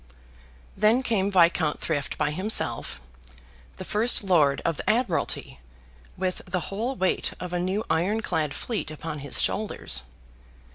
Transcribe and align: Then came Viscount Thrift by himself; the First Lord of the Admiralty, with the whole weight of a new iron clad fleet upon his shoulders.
Then 0.75 1.03
came 1.03 1.29
Viscount 1.31 1.79
Thrift 1.79 2.17
by 2.17 2.31
himself; 2.31 2.99
the 3.77 3.85
First 3.85 4.23
Lord 4.23 4.59
of 4.65 4.77
the 4.77 4.89
Admiralty, 4.89 5.59
with 6.17 6.41
the 6.47 6.69
whole 6.73 6.95
weight 6.95 7.33
of 7.39 7.53
a 7.53 7.59
new 7.59 7.83
iron 7.87 8.21
clad 8.21 8.55
fleet 8.55 8.89
upon 8.89 9.19
his 9.19 9.39
shoulders. 9.39 10.01